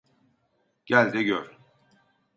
Gel 0.85 1.13
de 1.13 1.19
gör. 1.23 1.57